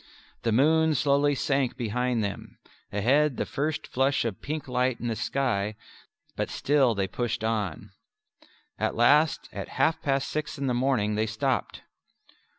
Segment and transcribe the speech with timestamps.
[0.41, 2.57] The moon slowly sank behind them;
[2.91, 5.75] ahead the first flush of pink lighted the sky;
[6.35, 7.91] but still they pushed on.
[8.79, 11.83] At last at half past six in the morning they stopped.